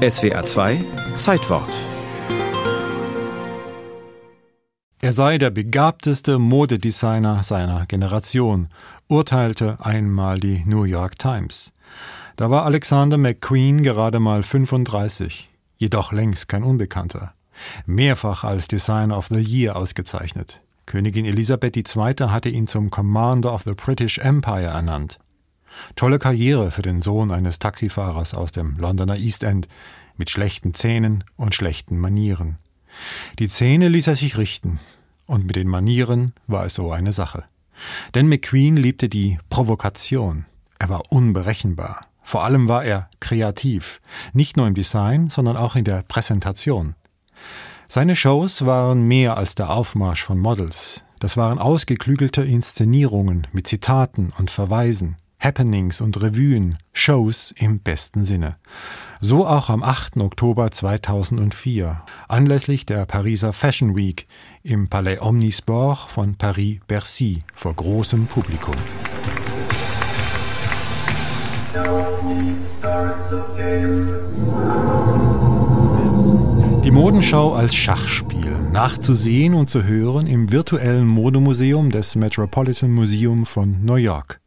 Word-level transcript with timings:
SWR 0.00 0.46
2 0.46 0.84
Zeitwort 1.18 1.68
Er 5.02 5.12
sei 5.12 5.36
der 5.36 5.50
begabteste 5.50 6.38
Modedesigner 6.38 7.42
seiner 7.42 7.84
Generation, 7.84 8.68
urteilte 9.08 9.76
einmal 9.84 10.40
die 10.40 10.62
New 10.64 10.84
York 10.84 11.18
Times. 11.18 11.72
Da 12.36 12.48
war 12.48 12.64
Alexander 12.64 13.18
McQueen 13.18 13.82
gerade 13.82 14.20
mal 14.20 14.42
35, 14.42 15.50
jedoch 15.76 16.12
längst 16.12 16.48
kein 16.48 16.64
Unbekannter. 16.64 17.34
Mehrfach 17.84 18.42
als 18.42 18.68
Designer 18.68 19.18
of 19.18 19.26
the 19.26 19.36
Year 19.36 19.76
ausgezeichnet. 19.76 20.62
Königin 20.86 21.26
Elisabeth 21.26 21.76
II. 21.76 22.14
hatte 22.30 22.48
ihn 22.48 22.66
zum 22.66 22.88
Commander 22.88 23.52
of 23.52 23.64
the 23.64 23.74
British 23.74 24.16
Empire 24.16 24.64
ernannt. 24.68 25.18
Tolle 25.96 26.18
Karriere 26.18 26.70
für 26.70 26.82
den 26.82 27.02
Sohn 27.02 27.30
eines 27.30 27.58
Taxifahrers 27.58 28.34
aus 28.34 28.52
dem 28.52 28.76
Londoner 28.76 29.16
East 29.16 29.42
End 29.42 29.68
mit 30.16 30.30
schlechten 30.30 30.74
Zähnen 30.74 31.24
und 31.36 31.54
schlechten 31.54 31.98
Manieren. 31.98 32.58
Die 33.38 33.48
Zähne 33.48 33.88
ließ 33.88 34.06
er 34.08 34.16
sich 34.16 34.36
richten, 34.36 34.80
und 35.26 35.46
mit 35.46 35.56
den 35.56 35.68
Manieren 35.68 36.32
war 36.46 36.64
es 36.66 36.74
so 36.74 36.90
eine 36.90 37.12
Sache. 37.12 37.44
Denn 38.14 38.28
McQueen 38.28 38.76
liebte 38.76 39.08
die 39.08 39.38
Provokation. 39.48 40.44
Er 40.78 40.88
war 40.88 41.02
unberechenbar. 41.10 42.06
Vor 42.22 42.44
allem 42.44 42.68
war 42.68 42.84
er 42.84 43.08
kreativ, 43.20 44.00
nicht 44.32 44.56
nur 44.56 44.66
im 44.66 44.74
Design, 44.74 45.30
sondern 45.30 45.56
auch 45.56 45.76
in 45.76 45.84
der 45.84 46.02
Präsentation. 46.02 46.94
Seine 47.88 48.14
Shows 48.14 48.66
waren 48.66 49.08
mehr 49.08 49.36
als 49.36 49.56
der 49.56 49.70
Aufmarsch 49.70 50.22
von 50.22 50.38
Models. 50.38 51.02
Das 51.18 51.36
waren 51.36 51.58
ausgeklügelte 51.58 52.42
Inszenierungen 52.42 53.46
mit 53.52 53.66
Zitaten 53.66 54.32
und 54.38 54.50
Verweisen. 54.50 55.16
Happenings 55.40 56.02
und 56.02 56.20
Revuen, 56.20 56.76
Shows 56.92 57.50
im 57.56 57.80
besten 57.80 58.26
Sinne. 58.26 58.56
So 59.22 59.46
auch 59.46 59.70
am 59.70 59.82
8. 59.82 60.18
Oktober 60.18 60.70
2004, 60.70 62.02
anlässlich 62.28 62.84
der 62.84 63.06
Pariser 63.06 63.54
Fashion 63.54 63.96
Week 63.96 64.26
im 64.62 64.88
Palais 64.88 65.18
Omnisport 65.20 66.10
von 66.10 66.34
Paris-Bercy 66.36 67.38
vor 67.54 67.72
großem 67.72 68.26
Publikum. 68.26 68.74
Die 76.84 76.90
Modenschau 76.90 77.54
als 77.54 77.74
Schachspiel, 77.74 78.56
nachzusehen 78.72 79.54
und 79.54 79.70
zu 79.70 79.84
hören 79.84 80.26
im 80.26 80.52
virtuellen 80.52 81.06
Modemuseum 81.06 81.90
des 81.90 82.14
Metropolitan 82.14 82.92
Museum 82.92 83.46
von 83.46 83.82
New 83.84 83.94
York. 83.94 84.40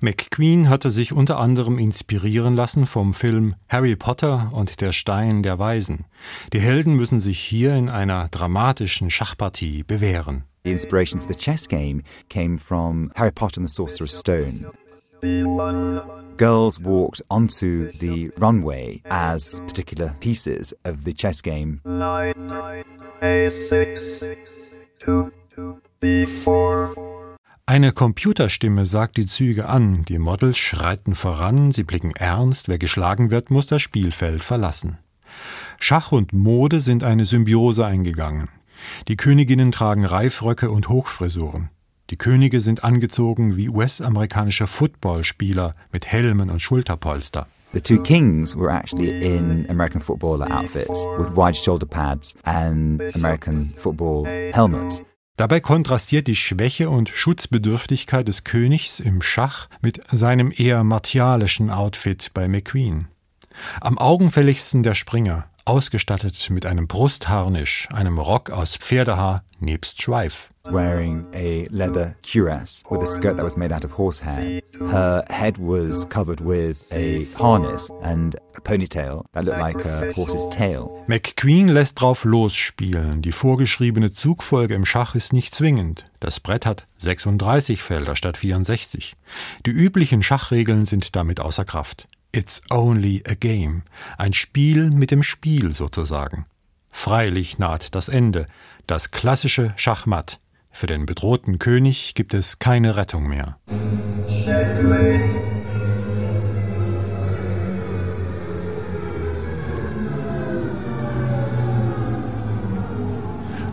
McQueen 0.00 0.68
hatte 0.68 0.90
sich 0.90 1.12
unter 1.12 1.38
anderem 1.38 1.78
inspirieren 1.78 2.54
lassen 2.56 2.86
vom 2.86 3.14
Film 3.14 3.54
Harry 3.68 3.96
Potter 3.96 4.50
und 4.52 4.80
der 4.80 4.92
Stein 4.92 5.42
der 5.42 5.58
Weisen. 5.58 6.06
Die 6.52 6.60
Helden 6.60 6.94
müssen 6.94 7.20
sich 7.20 7.38
hier 7.38 7.74
in 7.74 7.88
einer 7.88 8.28
dramatischen 8.28 9.10
Schachpartie 9.10 9.84
bewähren. 9.84 10.44
The 10.64 10.70
inspiration 10.70 11.20
for 11.20 11.32
the 11.32 11.38
chess 11.38 11.68
game 11.68 12.02
came 12.28 12.58
from 12.58 13.10
Harry 13.14 13.32
Potter 13.32 13.60
and 13.60 13.68
the 13.68 13.74
Sorcerer's 13.74 14.16
Stone. 14.16 14.72
Girls 16.36 16.80
walked 16.80 17.22
onto 17.30 17.90
the 18.00 18.30
runway 18.38 19.02
as 19.08 19.60
particular 19.66 20.14
pieces 20.20 20.74
of 20.84 21.04
the 21.04 21.12
chess 21.12 21.40
game. 21.40 21.80
Nine, 21.84 22.84
eight, 23.22 23.50
six, 23.50 24.24
two, 24.98 25.30
two, 25.48 25.80
eine 27.72 27.92
Computerstimme 27.92 28.84
sagt 28.84 29.16
die 29.16 29.24
Züge 29.24 29.66
an, 29.66 30.02
die 30.02 30.18
Models 30.18 30.58
schreiten 30.58 31.14
voran, 31.14 31.72
sie 31.72 31.84
blicken 31.84 32.10
ernst, 32.10 32.68
wer 32.68 32.76
geschlagen 32.76 33.30
wird, 33.30 33.50
muss 33.50 33.66
das 33.66 33.80
Spielfeld 33.80 34.44
verlassen. 34.44 34.98
Schach 35.80 36.12
und 36.12 36.34
Mode 36.34 36.80
sind 36.80 37.02
eine 37.02 37.24
Symbiose 37.24 37.86
eingegangen. 37.86 38.50
Die 39.08 39.16
Königinnen 39.16 39.72
tragen 39.72 40.04
Reifröcke 40.04 40.70
und 40.70 40.90
Hochfrisuren. 40.90 41.70
Die 42.10 42.18
Könige 42.18 42.60
sind 42.60 42.84
angezogen 42.84 43.56
wie 43.56 43.70
US-amerikanische 43.70 44.66
Footballspieler 44.66 45.72
mit 45.92 46.06
Helmen 46.06 46.50
und 46.50 46.60
Schulterpolster. 46.60 47.46
The 47.72 47.80
two 47.80 48.02
kings 48.02 48.54
were 48.54 48.70
actually 48.70 49.08
in 49.08 49.64
American 49.70 50.02
footballer 50.02 50.46
outfits 50.54 51.06
with 51.16 51.34
wide 51.34 51.56
shoulder 51.56 51.86
pads 51.86 52.34
and 52.44 53.00
American 53.14 53.72
football 53.78 54.26
helmets. 54.52 55.02
Dabei 55.36 55.60
kontrastiert 55.60 56.26
die 56.26 56.36
Schwäche 56.36 56.90
und 56.90 57.08
Schutzbedürftigkeit 57.08 58.28
des 58.28 58.44
Königs 58.44 59.00
im 59.00 59.22
Schach 59.22 59.68
mit 59.80 60.00
seinem 60.10 60.52
eher 60.54 60.84
martialischen 60.84 61.70
Outfit 61.70 62.30
bei 62.34 62.48
McQueen. 62.48 63.08
Am 63.80 63.98
augenfälligsten 63.98 64.82
der 64.82 64.94
Springer, 64.94 65.46
ausgestattet 65.64 66.50
mit 66.50 66.66
einem 66.66 66.86
Brustharnisch, 66.86 67.88
einem 67.92 68.18
Rock 68.18 68.50
aus 68.50 68.76
Pferdehaar 68.76 69.44
nebst 69.60 70.02
Schweif. 70.02 70.50
Wearing 70.64 71.26
a 71.34 71.66
leather 71.70 72.14
cuirass 72.22 72.84
with 72.88 73.02
a 73.02 73.06
skirt 73.06 73.36
that 73.36 73.44
was 73.44 73.56
made 73.56 73.74
out 73.74 73.84
of 73.84 73.98
horsehair. 73.98 74.62
Her 74.78 75.24
head 75.28 75.58
was 75.58 76.08
covered 76.08 76.40
with 76.40 76.78
a 76.92 77.26
harness 77.36 77.90
and 78.02 78.36
a 78.56 78.60
ponytail 78.60 79.24
that 79.32 79.44
looked 79.44 79.58
like 79.58 79.84
a 79.84 80.12
horse's 80.14 80.48
tail. 80.50 81.04
McQueen 81.08 81.66
lässt 81.66 82.00
drauf 82.00 82.24
losspielen. 82.24 83.22
Die 83.22 83.32
vorgeschriebene 83.32 84.12
Zugfolge 84.12 84.74
im 84.74 84.84
Schach 84.84 85.16
ist 85.16 85.32
nicht 85.32 85.54
zwingend. 85.54 86.04
Das 86.20 86.38
Brett 86.38 86.64
hat 86.64 86.86
36 86.98 87.82
Felder 87.82 88.14
statt 88.14 88.36
64. 88.36 89.14
Die 89.66 89.70
üblichen 89.70 90.22
Schachregeln 90.22 90.86
sind 90.86 91.16
damit 91.16 91.40
außer 91.40 91.64
Kraft. 91.64 92.06
It's 92.34 92.62
only 92.70 93.22
a 93.28 93.34
game. 93.34 93.82
Ein 94.16 94.32
Spiel 94.32 94.88
mit 94.90 95.10
dem 95.10 95.22
Spiel 95.22 95.74
sozusagen. 95.74 96.46
Freilich 96.90 97.58
naht 97.58 97.94
das 97.94 98.08
Ende. 98.08 98.46
Das 98.86 99.10
klassische 99.10 99.74
Schachmatt. 99.76 100.38
Für 100.70 100.86
den 100.86 101.04
bedrohten 101.04 101.58
König 101.58 102.14
gibt 102.14 102.32
es 102.32 102.58
keine 102.58 102.96
Rettung 102.96 103.28
mehr. 103.28 103.58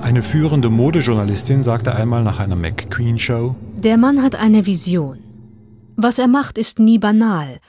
Eine 0.02 0.22
führende 0.22 0.70
Modejournalistin 0.70 1.64
sagte 1.64 1.96
einmal 1.96 2.24
nach 2.26 2.40
einer 2.40 2.58
McQueen-Show: 2.58 3.56
Der 3.78 3.96
Mann 3.96 4.22
hat 4.22 4.36
eine 4.36 4.66
Vision. 4.66 5.20
Was 5.96 6.20
er 6.20 6.28
macht, 6.28 6.58
ist 6.58 6.80
nie 6.80 7.00
banal 7.00 7.62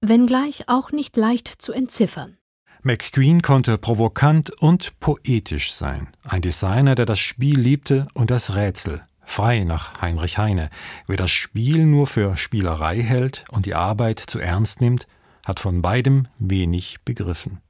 wenngleich 0.00 0.68
auch 0.68 0.92
nicht 0.92 1.16
leicht 1.16 1.48
zu 1.48 1.72
entziffern. 1.72 2.36
McQueen 2.82 3.42
konnte 3.42 3.78
provokant 3.78 4.50
und 4.62 5.00
poetisch 5.00 5.72
sein. 5.72 6.08
Ein 6.22 6.42
Designer, 6.42 6.94
der 6.94 7.06
das 7.06 7.18
Spiel 7.18 7.58
liebte 7.58 8.06
und 8.14 8.30
das 8.30 8.54
Rätsel. 8.54 9.02
Frei 9.24 9.64
nach 9.64 10.00
Heinrich 10.00 10.38
Heine. 10.38 10.70
Wer 11.08 11.16
das 11.16 11.32
Spiel 11.32 11.84
nur 11.84 12.06
für 12.06 12.36
Spielerei 12.36 13.02
hält 13.02 13.44
und 13.50 13.66
die 13.66 13.74
Arbeit 13.74 14.20
zu 14.20 14.38
ernst 14.38 14.80
nimmt, 14.80 15.08
hat 15.44 15.58
von 15.58 15.82
beidem 15.82 16.28
wenig 16.38 16.98
begriffen. 17.04 17.60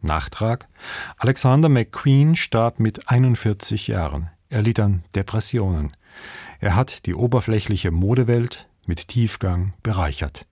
Nachtrag: 0.00 0.68
Alexander 1.18 1.68
McQueen 1.68 2.34
starb 2.34 2.80
mit 2.80 3.10
41 3.10 3.88
Jahren. 3.88 4.30
Er 4.48 4.62
litt 4.62 4.80
an 4.80 5.04
Depressionen. 5.14 5.94
Er 6.60 6.76
hat 6.76 7.04
die 7.04 7.14
oberflächliche 7.14 7.90
Modewelt 7.90 8.68
mit 8.86 9.08
Tiefgang 9.08 9.74
bereichert. 9.82 10.40